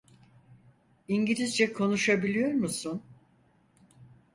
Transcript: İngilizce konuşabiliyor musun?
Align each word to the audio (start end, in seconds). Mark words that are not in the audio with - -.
İngilizce 1.07 1.73
konuşabiliyor 1.73 2.51
musun? 2.51 3.03